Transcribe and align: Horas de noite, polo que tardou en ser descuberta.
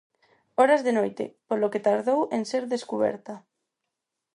Horas 0.61 0.81
de 0.87 0.91
noite, 0.99 1.25
polo 1.49 1.71
que 1.73 1.83
tardou 1.87 2.19
en 2.35 2.41
ser 2.51 2.63
descuberta. 2.73 3.33